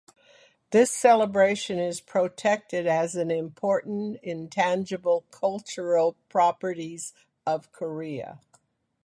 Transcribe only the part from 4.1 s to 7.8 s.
Intangible Cultural Properties of